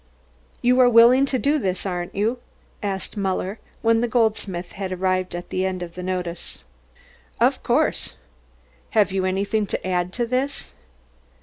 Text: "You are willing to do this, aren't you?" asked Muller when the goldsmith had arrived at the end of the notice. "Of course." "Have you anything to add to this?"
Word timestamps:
"You 0.63 0.79
are 0.79 0.89
willing 0.89 1.27
to 1.27 1.37
do 1.37 1.59
this, 1.59 1.85
aren't 1.85 2.15
you?" 2.15 2.39
asked 2.81 3.17
Muller 3.17 3.59
when 3.83 4.01
the 4.01 4.07
goldsmith 4.07 4.71
had 4.71 4.91
arrived 4.91 5.35
at 5.35 5.49
the 5.49 5.63
end 5.63 5.83
of 5.83 5.93
the 5.93 6.01
notice. 6.01 6.63
"Of 7.39 7.61
course." 7.61 8.15
"Have 8.97 9.11
you 9.11 9.25
anything 9.25 9.67
to 9.67 9.87
add 9.87 10.11
to 10.13 10.25
this?" 10.25 10.71